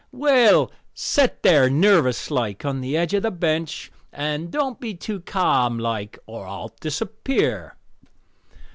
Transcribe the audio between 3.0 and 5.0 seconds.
of the bench and don't be